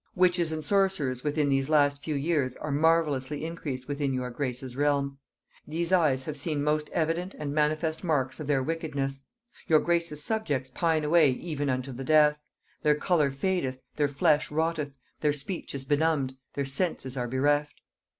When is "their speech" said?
15.19-15.75